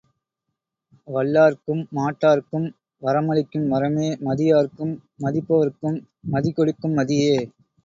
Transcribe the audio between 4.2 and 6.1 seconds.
மதியார்க்கும் மதிப்பவர்க்கும்